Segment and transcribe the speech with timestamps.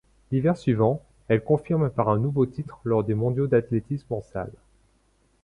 [0.31, 4.51] L'hiver suivant, elle confirme par un nouveau titre lors des mondiaux d'athlétisme en salle.